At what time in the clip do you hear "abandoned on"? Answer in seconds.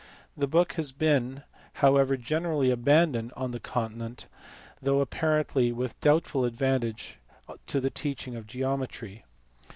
2.71-3.51